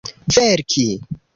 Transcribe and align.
verki 0.33 0.87